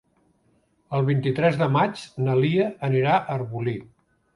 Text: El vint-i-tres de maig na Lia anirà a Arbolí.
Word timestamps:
El 0.99 1.05
vint-i-tres 1.11 1.61
de 1.61 1.69
maig 1.77 2.03
na 2.25 2.41
Lia 2.43 2.69
anirà 2.93 3.17
a 3.23 3.25
Arbolí. 3.41 3.81